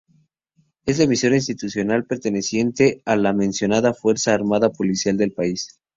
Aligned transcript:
Es 0.87 0.97
la 0.97 1.03
emisora 1.03 1.35
institucional 1.35 2.05
perteneciente 2.05 3.03
a 3.05 3.15
la 3.15 3.33
mencionada 3.33 3.93
fuerza 3.93 4.33
armada 4.33 4.71
policial 4.71 5.15
del 5.15 5.31
país. 5.31 5.79